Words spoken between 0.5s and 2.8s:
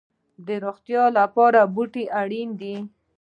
روغتیا لپاره بوټي اړین دي